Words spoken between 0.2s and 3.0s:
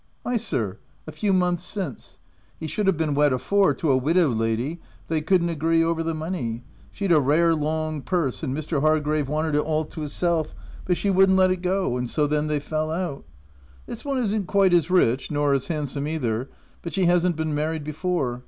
''ri Ay sir, a few months since. He should a